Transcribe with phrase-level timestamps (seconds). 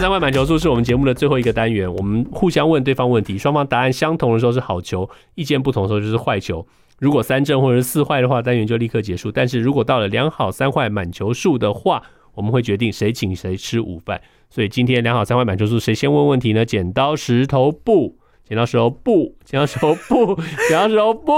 [0.00, 6.66] 三坏满球数是我们节目的最后一个单元，我们互相问对方问题，双方答案相同的时候是好球，意见不同的时候就是坏球。
[6.98, 9.30] 如果三正或者是四坏的话，单元就立刻结束。
[9.30, 12.02] 但是如果到了良好三坏满球数的话，
[12.34, 14.20] 我们会决定谁请谁吃午饭。
[14.48, 16.64] 所以今天良好三坏满球数，谁先问问题呢？
[16.64, 20.36] 剪刀石头布，剪刀石头布，剪刀石头布，
[20.68, 21.32] 剪刀石头布，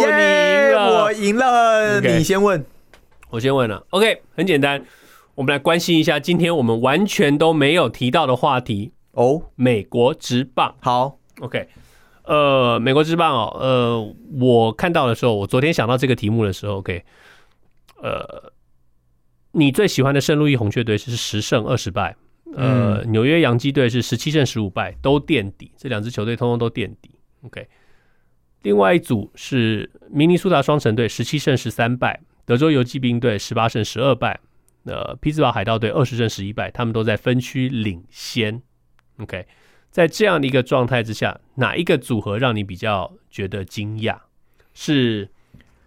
[0.02, 2.64] 你赢了，我赢了，okay, 你先问，
[3.30, 3.84] 我先问了。
[3.90, 4.82] OK，很简单。
[5.34, 10.76] 我们来关心一下，今天我们完全都没有提到的话题哦，美国职棒。
[10.80, 11.68] 好，OK，
[12.22, 17.04] 呃，美国职棒哦，呃，我看到的时候，我昨天想到这个题目的时候，OK，
[18.00, 18.52] 呃，
[19.50, 22.14] 你最喜欢的圣路易红雀队是十胜二十败，
[22.54, 27.10] 呃，嗯、纽约洋基队是十七胜十五败，都垫底，这两支球队通通都垫底。
[27.42, 27.66] OK，
[28.62, 34.38] 另外一组是明尼苏达双城队十七胜十三败，德州游骑兵队十八胜十二败。
[34.86, 38.60] 呃，匹兹堡海盗队二十胜十一败，他们都在分区领先。
[39.16, 39.46] OK，
[39.90, 44.18] 在这样的一个状态之下，哪一个组合让你比较觉得惊讶？
[44.74, 45.30] 是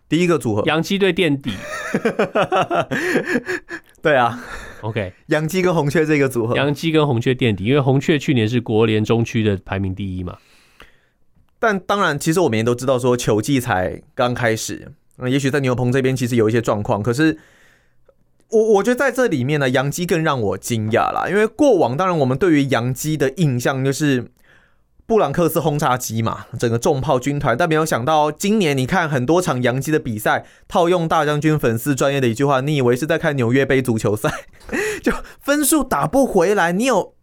[0.10, 1.52] 第一个组合，洋基队垫底。
[4.02, 4.44] 对啊
[4.82, 10.38] ，OK， 洋基跟红雀这个组合，洋基跟红雀垫底，因为红雀去年是国联中区的排名第一嘛。
[11.60, 17.38] 但当然，其实我们也都知道，说球季才刚开始，嗯，也许在牛棚这边其实有一些状况，可是。
[18.50, 24.32] 我我觉得在这里面呢，杨基更让我惊讶啦，因为过往当然我们对于杨基的印象就是
[25.06, 34.30] 布朗克斯轰炸机嘛，整个重炮军团，但没有想到今年你看很多场洋基的比赛，套用大将军粉丝专业的一句话，你以为是在看纽约杯足球赛，
[35.04, 36.72] 就分数打不回来。
[36.72, 37.14] 你有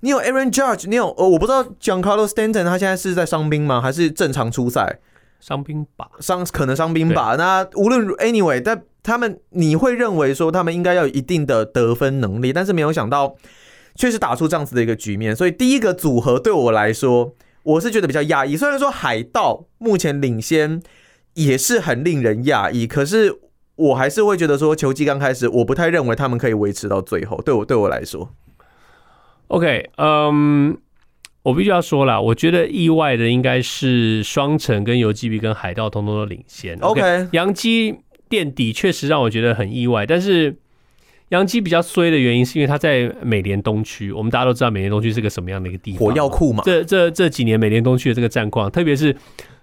[0.00, 3.80] 你有 Aaron Judge，你有呃，我不知道 Giancarlo Stanton 他现在是在伤兵吗？
[3.80, 5.00] 还是正常出赛？
[5.40, 7.36] 伤兵吧，伤可能伤兵吧。
[7.36, 13.36] 那无论 anyway，但他们你会认为说他们应该要有一定的得分能力，但是没有想到
[13.94, 15.34] 确实打出这样子的一个局面。
[15.34, 18.56] 所以第一个组合对我来说，我是觉得比较压抑。
[18.56, 20.82] 虽然说海盗目前领先
[21.34, 23.38] 也是很令人讶异，可是
[23.76, 27.40] 我还是会觉得说球季刚开始，我不太认为他们可以维持到最后。
[27.42, 28.30] 对我对我来说
[29.48, 30.74] ，OK，嗯、um。
[31.44, 36.76] 我必须要说了，我觉得意外的应该是双城跟游击兵跟海盗通通都领先。
[36.80, 37.94] OK，洋基
[38.28, 40.56] 垫底确实让我觉得很意外，但是
[41.30, 46.62] 杨基比较衰的原因是因为他在美联东区，我们大家都知道美联东区是个什么样的一个地方，火药库嘛。
[46.64, 49.16] 这这这几年美联东区的这个战况，特别是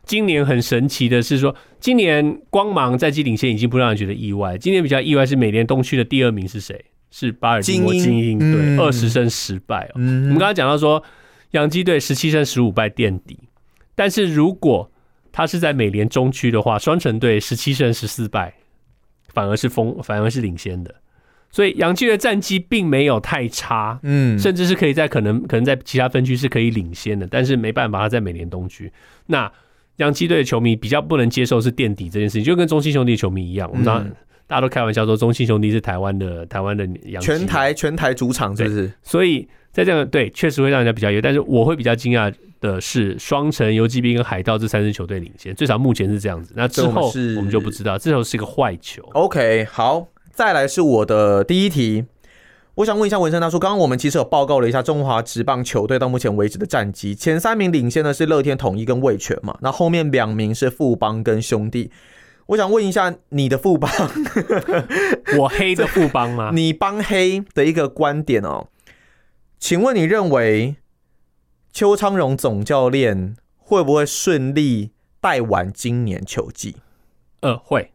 [0.03, 4.57] 今年很神奇的是说，今年光芒战绩领先已经不让人觉得意外。
[4.57, 6.85] 今年比较意外是美联东区的第二名是谁？
[7.11, 9.91] 是巴尔的摩精英队，二十胜十败哦。
[9.95, 11.03] 我们刚刚讲到说。
[11.51, 13.39] 洋基队十七胜十五败垫底，
[13.95, 14.91] 但是如果
[15.35, 18.53] 他是在美联中区的话，双城队十七胜十四败，
[19.33, 20.95] 反而是封，反而是领先的。
[21.51, 28.89] 所以洋基的战绩并没有太差，嗯，甚至是可以在可能可能在其他分区是可以领先的，但是没办法，他在美联东区。
[29.25, 29.51] 那
[29.97, 34.09] 洋基队的球迷比较不能接受是垫底这件事情，就跟中信兄弟球迷一样，我们当
[34.47, 38.91] 大家都开玩笑说中信兄弟是台湾的台湾的洋全台全台主场，是不是？
[39.01, 39.47] 所以。
[39.75, 46.53] 在这样对，确实会让人家比较有，但是我会比较惊讶的是，双城、游击兵跟海盗这三支球队领先，最少目前是这样子。
[46.55, 49.03] 那之后我们就不知道，这时候是一个坏球。
[49.11, 52.05] OK，好，再来是我的第一题，
[52.75, 61.91] 我想问一下文生大叔，刚刚我们其实有报告了一下中华职棒球队到目前为止的战绩，前三名领先的是乐天、统一跟味全嘛，那后面两名是富邦跟兄弟。
[62.47, 63.91] 我想问一下你的副帮，
[65.39, 66.51] 我黑的副帮吗？
[66.55, 68.67] 你帮黑的一个观点哦。
[69.57, 70.75] 请问你认为
[71.73, 76.75] 邱昌荣总教练会不会顺利带完今年球季？
[77.41, 77.91] 呃，会。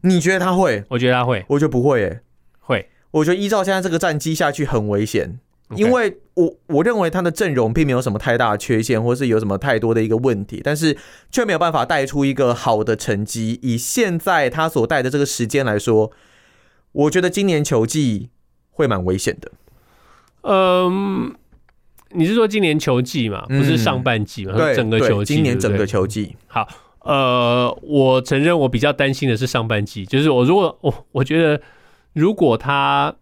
[0.00, 0.84] 你觉得他会？
[0.88, 1.44] 我觉得他会。
[1.50, 2.20] 我觉得不会诶。
[2.58, 2.90] 会。
[3.12, 5.38] 我觉得依照现在这个战绩下去很危险，
[5.74, 10.96] 因为我我认为他的阵容并没有什么太大的缺陷，或是有什么太多的一个问题，但是
[11.30, 13.58] 却没有办法带出一个好的成绩。
[13.62, 16.12] 以现在他所带的这个时间来说，
[16.92, 18.28] 我觉得今年球季
[18.70, 19.50] 会蛮危险的。
[20.42, 21.34] 嗯，
[22.10, 23.46] 你是说今年球季嘛？
[23.46, 24.54] 不是上半季嘛？
[24.54, 26.36] 对，整个球季，今年整个球季。
[26.48, 26.68] 好，
[27.00, 31.62] 呃，我承认我比较担心的是上半季，就是我如果我我觉得
[32.12, 33.14] 如果他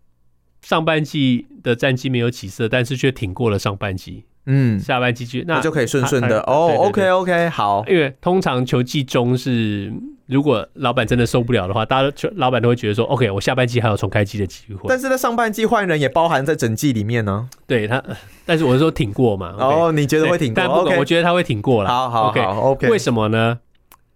[0.63, 6.75] 上半季的战绩没有起色，但是却挺过了上半季，嗯，下半季就那，就可以顺顺的哦。
[6.79, 9.93] OK OK，好，因为通常球季中是。
[10.31, 14.83] 如果老板真的受不了的话，大家就老板都会觉得说，OK，我下半季还有重开机的机会。
[14.87, 17.51] 但是在上半季换人也包含在整季里面呢、啊。
[17.67, 18.01] 对他，
[18.47, 19.57] 但是我是说挺过嘛。
[19.59, 20.63] 哦你觉得会挺过？
[20.63, 21.89] 但不我觉得他会挺过了。
[21.91, 22.89] 好好好 OK。
[22.89, 23.59] 为什么呢？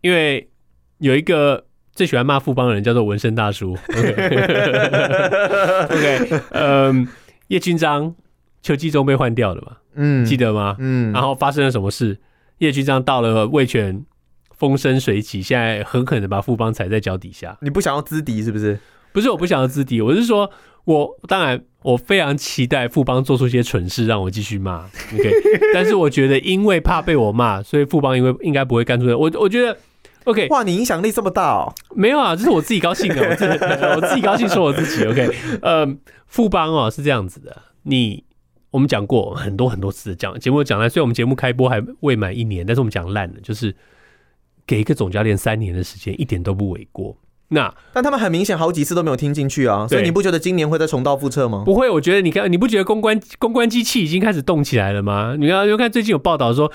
[0.02, 0.48] 因为
[0.98, 3.72] 有一个最喜欢骂富邦的人叫做纹身大叔。
[3.72, 4.14] OK，,
[5.90, 7.08] okay 嗯，
[7.48, 8.14] 叶军章
[8.62, 9.76] 球季中被换掉了嘛？
[9.94, 10.76] 嗯，记得吗？
[10.78, 11.12] 嗯。
[11.12, 12.18] 然后发生了什么事？
[12.58, 14.04] 叶军章到了魏全。
[14.56, 17.58] 风生水起，现在狠狠的把富邦踩在脚底下。
[17.60, 18.78] 你不想要资敌是不是？
[19.12, 20.48] 不是，我不想要资敌，我是说，
[20.84, 24.84] 我当然我非常期待富邦做出一些蠢事，让我继续骂。
[25.12, 25.32] OK，
[25.74, 29.14] 但是我觉得，因为怕被我骂，所以富邦因为应该不会干出来。
[29.14, 29.76] 我我觉得
[30.24, 31.72] ，OK，哇，你影响力这么大哦？
[31.94, 35.04] 没有啊，这是我自己高兴的， 我自己我自己高兴说我自己。
[35.06, 35.30] OK，
[35.62, 35.86] 呃，
[36.26, 38.24] 富邦哦是这样子的，你
[38.70, 43.74] 我们讲过很多很多次讲节目讲烂，虽然我们节目开播还未满一年，但是我们讲烂了，就是。
[44.66, 47.14] 给一个总教练三年的时间，一点都不为过。
[47.48, 51.64] 那但他们很明显好几次都没有听进去啊，所以你不觉得今年会再重蹈覆辙吗？
[51.66, 55.36] 不会，我觉得你看，你不觉得公关公关机器已经开始动起来了吗？
[55.38, 56.72] 你看，就看最近有报道说，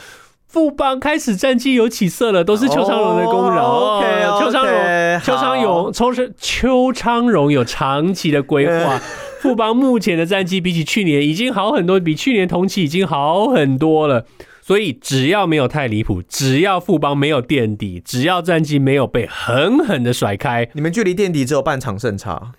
[0.49, 3.69] 富邦开始战绩有起色了，都是邱昌荣的功劳。
[3.69, 8.99] Oh, OK，邱、昌荣，邱昌荣，从是邱昌荣有长期的规划。
[9.39, 14.25] 富邦目前的战绩比起去年已经好很多，比去年同期已经好很多了。
[14.63, 22.53] 所以只要没有太离谱，只要富邦没有垫底，只要战绩没有被狠狠的甩开，你们距离垫底只有半场胜差。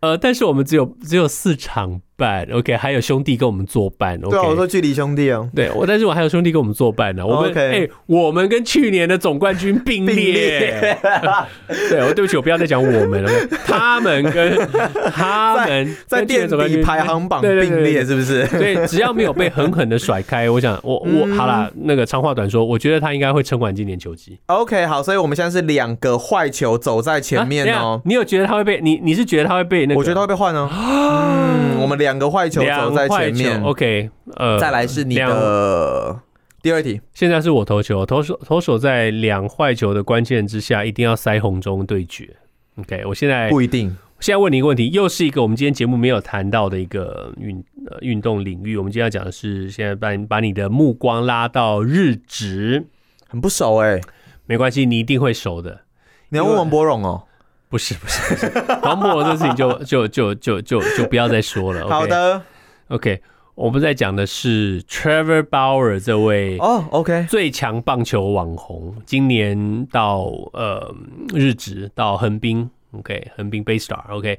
[0.00, 2.00] 呃，但是我们只有只有四场。
[2.16, 4.20] 伴 OK，还有兄弟跟我们作伴。
[4.20, 4.30] Okay?
[4.30, 5.48] 对啊，我说距离兄弟啊。
[5.54, 7.26] 对，我但是我还有兄弟跟我们作伴呢。
[7.26, 7.70] 我们哎、okay.
[7.80, 10.96] 欸，我们跟去年的总冠军并列。
[11.88, 13.30] 对，我对不起，我不要再讲我们了。
[13.66, 14.58] 他们跟
[15.12, 18.46] 他们在垫底排行榜并列，是不是？
[18.48, 24.38] 对，只要没有被狠狠的甩开，我想我我好啦，那个长话短说，我觉得他应该会撑完今年球季。
[24.46, 28.02] OK，好，所以我们现在是两个坏球走在前面哦、喔。
[28.04, 29.00] 你有觉得他会被你？
[29.02, 29.98] 你是觉得他会被那个？
[29.98, 30.68] 我觉得他会被换哦。
[30.72, 32.12] 嗯，我们两。
[32.12, 36.20] 两个坏球走在前面，OK，呃，再来是你的
[36.60, 37.00] 第二题。
[37.14, 42.36] 现在是我投球，投手投手在两坏球的关键之下，一定要塞红中对决。
[42.76, 43.96] OK，我现在不一定。
[44.20, 48.76] 现在问你一个问题，又是一个我们今天节目没有谈到的一个运呃运动领域。
[48.76, 52.84] 我们今天要讲的是，现在把把你的目光拉到日职，
[53.26, 54.00] 很不熟哎、欸，
[54.44, 55.80] 没关系，你一定会熟的。
[56.28, 57.24] 你要问王博荣哦。
[57.72, 58.50] 不是不是不是，
[58.84, 61.80] 黄渤这事情就就就就就就不要再说了。
[61.88, 61.88] Okay?
[61.88, 62.42] 好的
[62.88, 63.22] ，OK，
[63.54, 70.94] 我们在讲的是 Trevor Bauer 这位哦，OK，最强棒球网红，今年到呃
[71.34, 74.38] 日职到横滨，OK，横滨 BayStar，OK，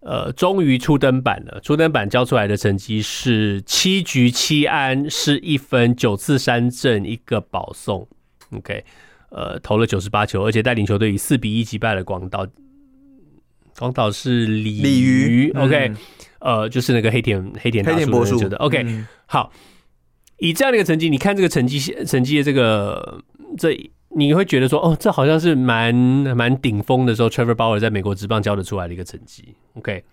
[0.00, 1.58] 呃，终于初登板了。
[1.62, 8.06] 初登板交出来的成绩是七局七安是一分九次三振一个保送
[8.54, 8.84] ，OK，
[9.30, 12.46] 呃，投了九十八球，而且带领球队以四比一击败了广岛。
[13.78, 15.96] 广岛是鲤鱼，鱼，OK，、嗯、
[16.40, 19.52] 呃，就是那个黑田黑田大叔觉得 OK，、嗯、好，
[20.38, 23.22] 以这样的一个成绩，你看这个成绩成绩的这个
[23.58, 30.04] 这，你会觉得说，哦，这好像是蛮蛮顶峰的时候，Trevor Bauer 在美国职棒交得出来的一个成绩，OK，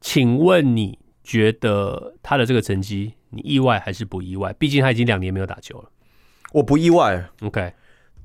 [0.00, 4.52] 请问你觉得他的这个成绩，你意外还是不意外？
[4.52, 5.90] 毕竟他已经两年没有打球了，
[6.52, 7.72] 我不意外，OK。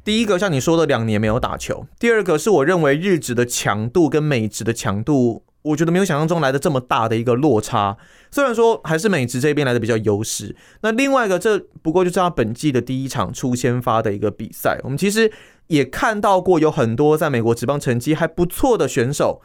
[0.06, 7.98] 第一个像你说的两年没有打球，第二个是我认为日职的强度跟美职的强度，我觉得没有想象中来的这么大的一个落差。
[8.30, 14.80] 虽然说还是美职这边来的比较优势，那另外一个这不过就是他本季的第一场出先发的一个比赛。
[14.84, 15.32] 我们其实
[15.68, 19.41] 也看到过有很多在美国职棒成绩还不错的选手，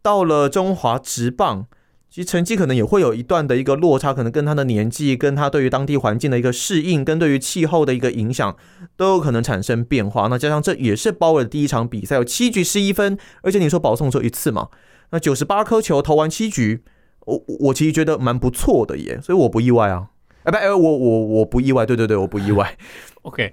[0.00, 1.66] 到了中华职棒。
[2.14, 8.56] 其实成绩可能也会有一段的一个落差，可能跟他的年纪、跟他对于当地环境的一个适应、跟对于气候的一个影响，
[8.96, 10.28] 都有可能产生变化。
[10.28, 14.68] 那加上这也是鲍尔的第一场比赛，有七局失一分，而且你说保送只有一次嘛？
[15.10, 16.84] 那九十八颗球投完七局，
[17.26, 20.10] 我我其实觉得蛮不错的耶，所以我不意外啊。
[20.44, 22.78] 哎不，哎我我我不意外，对对对，我不意外。
[23.22, 23.52] OK，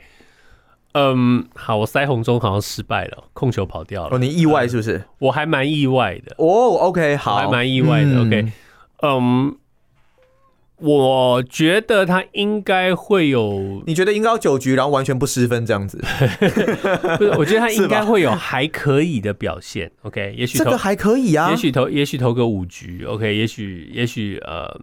[0.94, 4.16] 嗯，好，我腮红中好像失败了，控球跑掉了。
[4.16, 4.98] 哦，你意外是不是？
[4.98, 6.36] 嗯、我还蛮意外的。
[6.38, 8.12] 哦，OK，好，还蛮意外的。
[8.12, 8.52] 嗯、OK。
[9.04, 9.56] 嗯，
[10.78, 13.84] 我觉得他应该会有。
[13.86, 15.98] 你觉得应该有九局，然后完全不失分这样子？
[17.18, 19.92] 不是，我觉得他应该会有还可以的表现。
[20.02, 23.06] OK，也许这个还可以啊，也许投，也许投个五局。
[23.06, 24.76] OK，也许，也许呃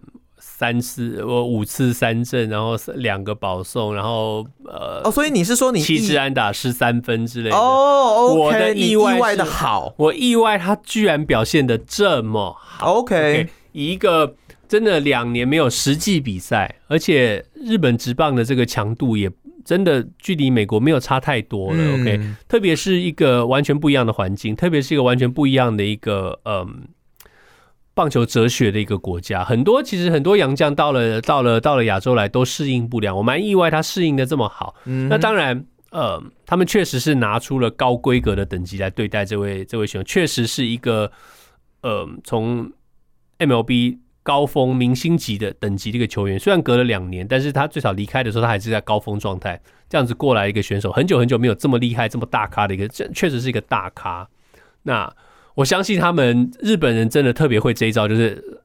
[0.59, 7.55] 三次，我五次三振，然后两个保送，然后呃哦，所以你是说你七支安打失三分之类的？
[7.55, 12.95] 哦，我的意外，意外的好，我意外他居然表现的这么好。
[12.95, 13.47] OK。
[13.71, 14.35] 以一个
[14.67, 19.31] 真的两年没有实际比赛，而且日本职棒的这个强度也
[19.63, 21.77] 真的距离美国没有差太多了。
[21.79, 26.89] 嗯、OK，特别是一个完全不一样的环境，特别是一个完全不一样的一个嗯
[27.99, 29.43] 棒球哲学的一个国家。
[29.43, 34.75] 很多其实很多洋将到了到了到了亚洲来都适应不良，我蛮意外他适应的这么好。
[34.85, 35.65] 嗯、那当然。
[35.91, 41.11] 呃，他们确实是拿出了高规格的等级来对待这位这位选手，确实是一个
[41.81, 42.71] 呃，从
[43.39, 46.37] MLB 高峰明星级的等级的一个球员。
[46.37, 49.59] 虽然隔了两年，但是他最少离开的时候，他还是在高峰状态。
[49.89, 54.29] 这样子过来一个选手，很久很久没有这么厉害、这么大咖的一个，这确实是一个大咖。
[54.83, 55.11] 那
[55.59, 58.61] 我相信他们日本人真的特别会这一招，就是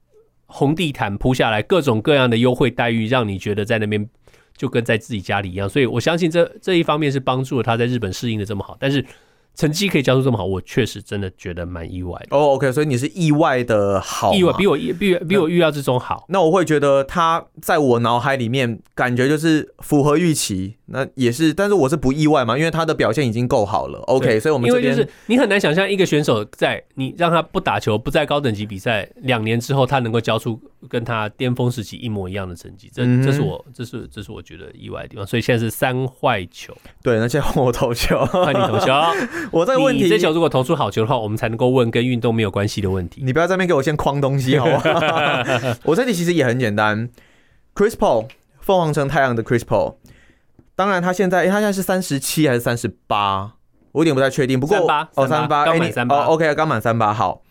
[0.46, 4.08] 红地毯铺下来，各种各样的优惠待遇，让你觉得在那边。
[4.56, 9.04] 就跟在自己家里一样，所以我相信这这一方面是帮助了他在日本适应的这么好，但是。
[9.54, 12.37] 成绩可以交出这么好，我确实真的觉得蛮意外的。
[12.37, 16.25] 哦、oh，OK，所以你是意外的好，意外比我比比比我预料之中好。
[16.28, 24.00] 那我会觉得他在我脑海里面感觉就是符合预期，那也是，但是我是不意外嘛，因为他的表现已经够好了。
[24.00, 35.25] OK，所以我们这边因为就是你很难想象一个选手在你让他不打球，不在高等级比赛两年之后，他能够交出跟他巅峰时期一模一样的成绩，这、嗯、这是我这是这是我觉得意外的地方。
[35.25, 38.92] 所以现在是三坏球，对，那现在换我投球，换你投球。
[39.50, 43.22] 我这个问题，你这球如果投出好球的话，我们才能够问跟运动没有关系的问题。
[43.24, 45.00] 你不要在那边给我先框东西，好不好？
[45.84, 47.08] 我这里其实也很简单。
[47.74, 48.28] Chris Paul，
[48.60, 49.96] 凤凰城太阳的 Chris Paul，
[50.76, 53.54] 当然他现在，他现在是三十七还是三十八？
[53.92, 54.58] 我有点不太确定。
[54.58, 57.12] 不过38，哦，三八，刚满三八，OK，刚满三八。
[57.14, 57.42] 好，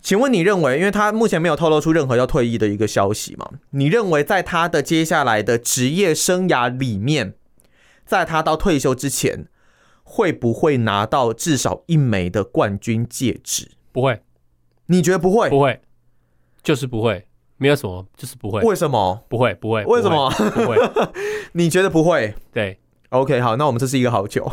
[0.00, 3.48] 请问你认为，因为他目前没有透露出任何要退役的一个消息嘛？
[3.70, 7.34] 你认为在他的接下来的职业生涯里面，
[8.06, 9.46] 在他到退休之前？
[10.14, 13.70] 会不会拿到至少一枚的冠军戒指？
[13.92, 14.20] 不会，
[14.84, 15.48] 你觉得不会？
[15.48, 15.80] 不会，
[16.62, 17.24] 就是不会，
[17.56, 18.60] 没有什么，就是不会。
[18.60, 19.24] 为什么？
[19.30, 19.82] 不会，不会。
[19.86, 20.28] 为什么？
[20.30, 20.76] 不会？
[21.52, 22.34] 你觉得不会？
[22.52, 22.78] 对
[23.08, 24.44] ，OK，好，那我们这是一个好球。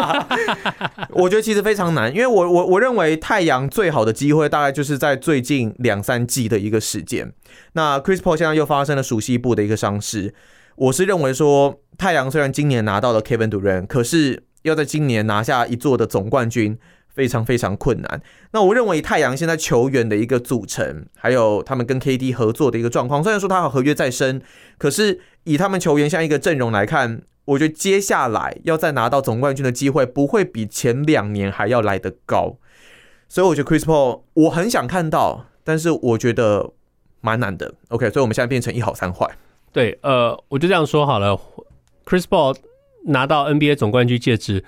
[1.12, 7.30] 我觉得其实非常难，因为我我我认为太阳最好的机会大概就是在最近两三季的一个时间。
[7.74, 10.34] 那 Chris Paul 现在又发生了熟悉部的一个伤势，
[10.76, 14.44] 我是认为说太阳虽然今年拿到了 Kevin Durant，可是。
[14.62, 18.22] 要在今年拿下一座的总冠军，非常非常困难。
[18.52, 24.40] 那我认为太阳现在球员的一个组成，还有他们跟 KD 合作的一个状况，虽然说他有合约在身，
[24.78, 32.58] 可是以他们球员像一个阵容来看，我觉得接下来要再拿到总冠军的机会，不会比前两年还要来得高。
[33.28, 36.72] 所以我觉得 Chris Paul 我很想看到，但是我觉得
[37.20, 37.74] 蛮难的。
[37.88, 39.26] OK，所以我们现在变成一好三坏。
[39.72, 41.40] 对，呃，我就这样说好了
[42.04, 42.56] ，Chris Paul。
[43.04, 44.64] 拿到 NBA 总冠军戒指，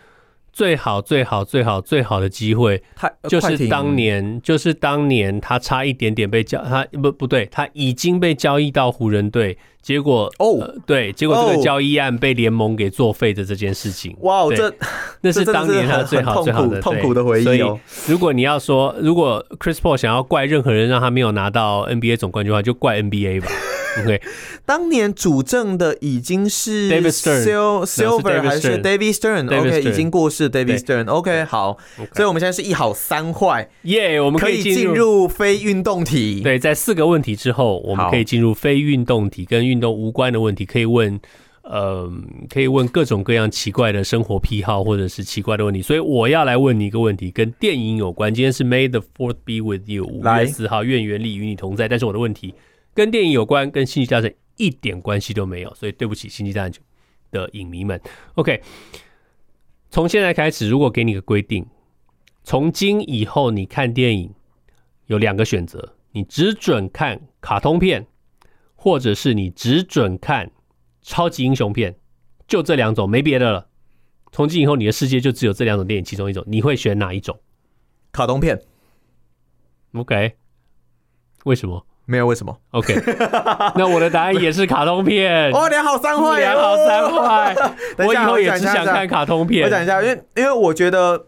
[0.53, 14.71] 最好最好最好最好的机会，他就是当年，就是当年他差一点点被交，他不不对，他已经被交易到湖人队，结果哦、呃，对，结果这个交易案被联盟给作废的这件事情，哇，这
[15.23, 17.47] 那是当年他最好最好的痛苦的回忆。
[18.07, 23.49] 如果你要说，如果 Chris Paul 想要怪任何人让他没有拿到 NBA 总冠军的话，就怪 NBA 吧。
[24.03, 24.23] OK，
[24.65, 31.09] 当年主政的已经是 David Stern，Silver 还是 David Stern？OK，已经过世 David Stern。
[31.09, 31.79] OK，好，
[32.13, 33.69] 所以我们现在是一好三坏。
[33.83, 36.41] 耶，我们可以进入非运动题。
[36.43, 41.21] 对，在四个问题之后，我们可以进入非运动题，跟运动无关的问题，可以问，
[41.63, 42.11] 呃，
[42.49, 45.81] 可以问各种各样奇怪的生活癖好或者是奇怪的问题。
[45.83, 48.33] 所以我要来问你一个问题，跟电影有关。
[48.33, 51.89] 今天是 May the Fourth be with you，五月四号，愿原力与你同在。
[51.89, 52.55] 但是我的问题。
[52.95, 56.79] 跟电影有关，跟星际大战一点关系都没有，所以对不起星际大战
[57.31, 57.99] 的影迷们。
[58.35, 58.61] OK，
[59.93, 61.67] 从现在开始，如果给你个规定，
[62.43, 64.33] 从今以后你看电影
[65.05, 68.07] 有两个选择，你只准看卡通片，
[68.75, 70.51] 或者是你只准看
[71.03, 71.95] 超级英雄片，
[72.49, 73.69] 就这两种，没别的了。
[74.31, 77.39] 从今以后，你的世界就只有这两种电影其中一种，你会选哪一种？
[78.13, 78.63] 卡通片。
[79.93, 80.37] OK，
[81.45, 81.87] 为什么？
[82.05, 82.95] 没有为什么？OK，
[83.77, 85.51] 那我的答案也是卡通片。
[85.55, 87.57] 哦，两好三坏，两好三坏。
[88.07, 89.65] 我以后也只想看卡通片。
[89.65, 91.27] 我讲一下，因为因为我觉得，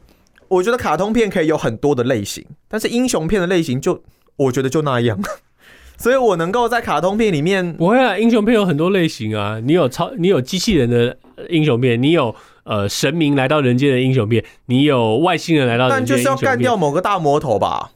[0.48, 4.02] 我觉得卡通片可以有很多的类型，但是英雄片的类型就
[4.36, 5.18] 我觉得就那样。
[5.96, 9.60] 所以我能够在卡通片里面，不会啊，英雄片有很多类型啊。
[9.62, 11.16] 你有超，你有机器人的
[11.48, 17.92] 英雄片，你有呃神明来到人间的英雄片，你有外星人来到人间的英雄片，但就是要干掉某个大魔头吧。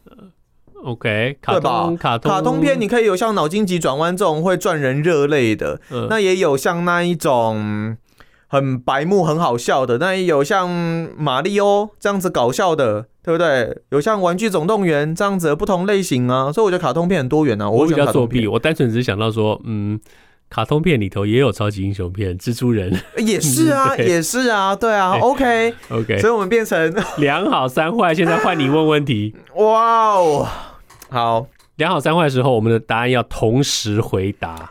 [0.84, 2.30] OK，卡通卡通。
[2.30, 7.96] 卡通片，你可以有像脑筋急转弯这种会赚人热泪的，嗯，那也有像那一种
[8.46, 10.68] 很白目很好笑的，那也有像
[11.16, 13.82] 马里欧这样子搞笑的，对对不对？
[13.90, 17.68] 有像《玩具总动员》这样子的不同类型啊，所以我觉得卡通片很多元啊。
[17.68, 20.00] 我比较作弊，我单纯只是想到说，嗯。
[20.50, 22.90] 卡通片里头也有超级英雄片，蜘蛛人。
[23.18, 25.74] 也是啊， 也是啊，对啊，OK。
[25.90, 28.14] OK，所以我们变成两好三坏。
[28.14, 30.48] 现在换你问问题， 哇哦，
[31.10, 31.46] 好，
[31.76, 34.70] 两好三坏的时候，我们的答案要同时回答。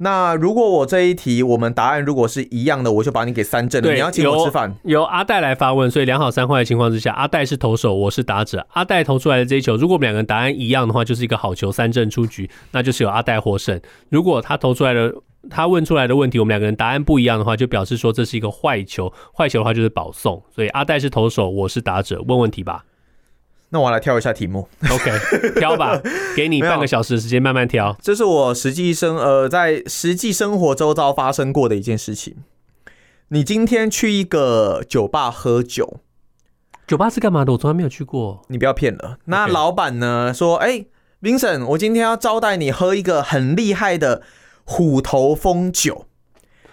[0.00, 3.92] 那如果我这一题我们答案如果是一样的，我就把你给三振了。
[3.92, 4.72] 你要请我吃饭。
[4.84, 8.64] 由阿戴来发问，所以两好三坏的情况之下，阿戴是投手，我是打者。
[8.74, 13.80] 阿戴投出来的这一球，如果我们两个人答案一样的话，就是一个好球，三振出局，那就是由阿戴获胜。
[14.08, 15.12] 如果他投出来的，
[15.50, 20.40] 他问出来的问题，我们两个人答案不一样的话，就表示说这是一个坏球，坏球的话就是保送。
[20.54, 22.84] 所以阿戴是投手，我是打者，问问题吧。
[23.70, 26.00] 那我来挑一下题目， OK，挑吧，
[26.34, 27.94] 给你半个小时的时间慢慢挑。
[28.00, 32.36] 这是我实际生呃在实际生活周遭发生过的一件事情。
[33.28, 36.00] 你今天去一个酒吧喝酒，
[36.86, 37.52] 酒吧是干嘛的？
[37.52, 38.42] 我从来没有去过。
[38.48, 39.18] 你不要骗了。
[39.26, 40.86] 那老板呢说，哎、欸
[41.20, 44.22] ，Vincent，我今天要招待你喝一个很厉害的
[44.64, 46.06] 虎头蜂酒。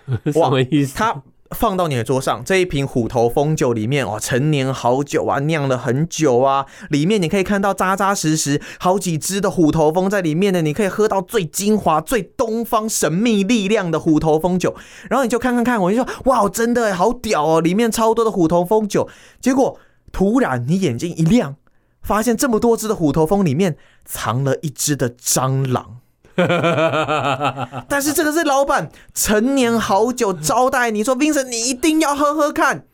[0.31, 0.95] 什么意思？
[0.95, 1.23] 他。
[1.51, 14.75] 放到你的桌上，这一瓶虎头蜂酒里面，哦，陈年好酒啊，酿了很久啊，里面你可以看到扎扎实实好几只的虎头蜂在里面呢，你可以喝到最精华、最东方神秘力量的虎头蜂酒，
[15.09, 19.07] 然后你就看看看，我就说，哇，真的好屌哦，里面超多的虎头蜂酒，
[19.39, 19.79] 结果
[20.11, 21.55] 突然你眼睛一亮，
[22.01, 25.99] 发现这么多只的虎头蜂里面藏了一只的蟑螂。
[27.88, 32.86] 但是这个是老板陈年好酒招待你说，Vincent 你一定要喝喝看。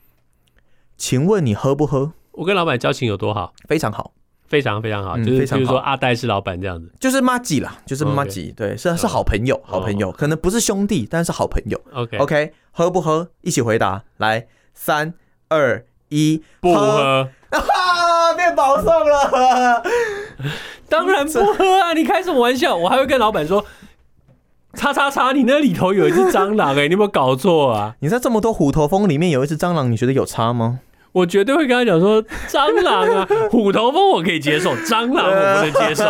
[0.98, 2.14] 请问你喝不喝？
[2.34, 3.54] 我跟老板交情有多好？
[3.68, 4.12] 非常好，
[4.48, 11.82] 非常非常好，就是比如说阿呆是老板这样子，就是妈吉啦，就是妈吉，对，是是好朋友，好朋友，可能不是兄弟，但是好朋友。
[11.94, 13.30] OK OK，喝不喝？
[13.42, 15.14] 一起回答，来，三
[15.50, 19.84] 二一，不喝， 啊，变保送了。
[20.92, 21.94] 当然不喝啊！
[21.94, 22.76] 你开什么玩笑？
[22.76, 23.66] 我还会跟老板说
[24.76, 30.80] ：“叉叉叉，你那里头有一只蟑螂哎、欸，你有没有搞错啊？” 你在这么多虎头蜂里面有一只蟑螂，你觉得有差吗？
[31.14, 36.04] 我绝对会跟他讲说：“蟑螂啊，虎头蜂我可以接受，蟑螂我不能接受。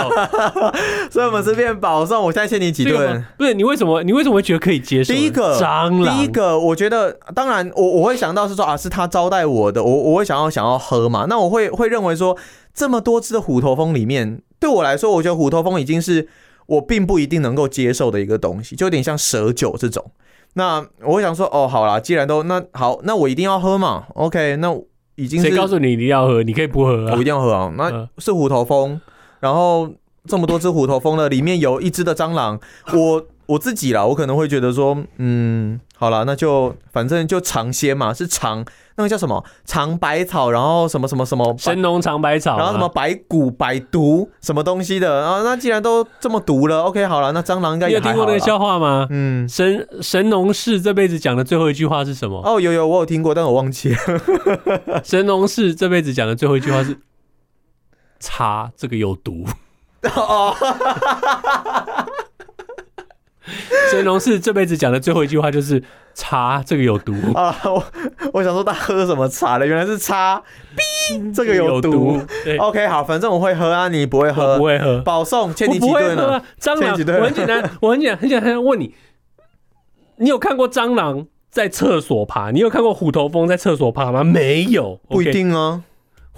[1.10, 2.22] ”所以我们是变保送。
[2.24, 3.26] 我现在欠你几顿？
[3.36, 4.04] 不是你为什么？
[4.04, 5.12] 你为什么会觉得可以接受？
[5.12, 11.26] 第一个蟑螂，第一个我觉得，当然我我会想到是说啊，是他招待我的，我我会想要想要喝嘛。
[11.28, 12.38] 那我会会认为说，
[12.72, 14.42] 这么多只的虎头蜂里面。
[14.62, 16.30] 对我来说，我觉得虎头蜂已经是
[16.68, 20.12] 我并不一定能够接受的一个东西，就有点像蛇酒这种。
[20.54, 24.06] 那我想说，哦，好啦，既然都那好，那我一定要喝嘛。
[24.14, 24.72] OK，那
[25.16, 26.44] 已经是谁告诉你一定要喝？
[26.44, 27.74] 你可以不喝啊，我一定要喝啊。
[27.76, 29.02] 那是虎头蜂，
[29.40, 29.90] 然后
[30.28, 32.60] 这么多只虎头蜂呢，里面有一只的蟑螂，
[32.94, 35.80] 我我自己啦，我可能会觉得说，嗯。
[35.98, 45.44] 好了，那就反正就尝鲜嘛，是尝那个叫什么尝百草，然后什么什么什么神农尝百草，然后什么百谷百毒什么东西的啊？
[45.44, 48.02] 那既然都这么毒了，OK，好了，那蟑螂应该也。
[48.02, 49.06] 听过那个笑话吗？
[49.12, 52.42] 嗯，神神农氏这辈子讲的最后一句话是什么？
[52.44, 53.98] 哦，有有，我有听过，但我忘记了。
[55.06, 56.98] 神农氏这辈子讲的最后一句话是
[58.20, 59.46] “茶这个有毒”。
[60.16, 60.56] 哦。
[63.92, 65.82] 神农氏这辈子讲的最后一句话就是
[66.14, 67.56] “茶这个有毒” 啊！
[67.66, 67.84] 我
[68.34, 70.42] 我想说他喝什么茶了，原来是茶
[70.76, 72.20] ，B 这个有毒。
[72.60, 76.42] OK，好，反正我会喝啊，你不会喝，不会喝，保送，欠你几顿呢？
[76.60, 78.96] 蟑螂， 我很简单，我很简很简单问你，
[80.18, 82.52] 你有看过蟑螂在厕所爬？
[82.52, 84.24] 你有看过虎头蜂在厕所爬吗？
[84.24, 85.84] 没有，不一定啊。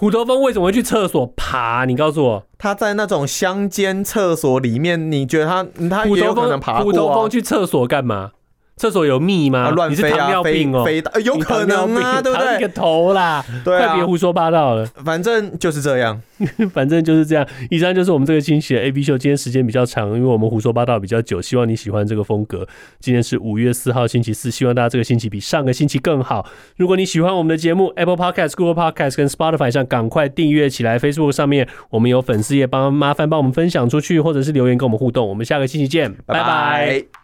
[0.04, 1.86] 虎头蜂为什么会去厕所爬？
[1.86, 6.84] 你告诉我，他在那种乡间厕所里面，你觉得他他也有可能爬过啊？
[6.84, 8.32] 虎头蜂去厕所干嘛？
[8.76, 9.70] 厕所有蜜吗？
[9.70, 12.56] 乱飞啊，你是糖尿病哦，飞飞有可能啊，对不对？
[12.56, 14.84] 一个头啦，对啊，快别胡说八道了。
[15.04, 16.20] 反正就是这样，
[16.74, 17.46] 反正就是这样。
[17.70, 19.16] 以上就是我们这个星期的 A B 秀。
[19.16, 22.66] 今天时间比较长，因为我们胡说八道比较久，希望你喜欢这个风格。
[22.98, 26.44] 今天是五月四号星期四，希望大家这个星期比上个星期更好。
[26.76, 30.98] 如果你喜欢我们的节目，Apple Podcast、Google Podcast 跟 Spotify 上赶快订阅起来。
[30.98, 35.28] Facebook 上面我们有粉丝页，帮麻烦帮我们分享出去，或者是留言跟我们互动。
[35.28, 36.12] 我们下个星期见。
[36.26, 37.23] 拜拜。